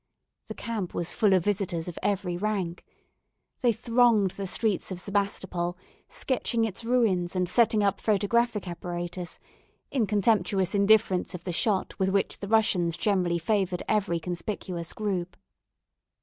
The 0.47 0.55
camp 0.55 0.95
was 0.95 1.11
full 1.11 1.31
of 1.35 1.43
visitors 1.45 1.87
of 1.87 1.99
every 2.01 2.35
rank. 2.35 2.83
They 3.59 3.71
thronged 3.71 4.31
the 4.31 4.47
streets 4.47 4.91
of 4.91 4.99
Sebastopol, 4.99 5.77
sketching 6.09 6.65
its 6.65 6.83
ruins 6.83 7.35
and 7.35 7.47
setting 7.47 7.83
up 7.83 8.01
photographic 8.01 8.67
apparatus, 8.67 9.37
in 9.91 10.07
contemptuous 10.07 10.73
indifference 10.73 11.35
of 11.35 11.43
the 11.43 11.51
shot 11.51 11.99
with 11.99 12.09
which 12.09 12.39
the 12.39 12.47
Russians 12.47 12.97
generally 12.97 13.37
favoured 13.37 13.83
every 13.87 14.19
conspicuous 14.19 14.91
group. 14.93 15.37